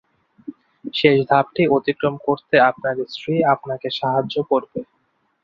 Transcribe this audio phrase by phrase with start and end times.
[0.93, 4.79] শেষ ধাপটি অতিক্রম করতে আপনার স্ত্রী আপনাকে সাহায্য করবে।